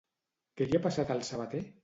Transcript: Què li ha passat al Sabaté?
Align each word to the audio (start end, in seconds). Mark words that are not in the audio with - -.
Què 0.61 0.67
li 0.69 0.79
ha 0.79 0.81
passat 0.87 1.15
al 1.17 1.23
Sabaté? 1.29 1.65